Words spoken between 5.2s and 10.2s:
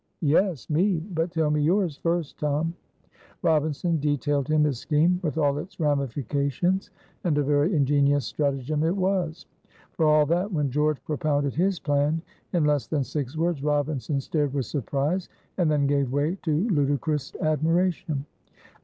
with all its ramifications, and a very ingenious stratagem it was. For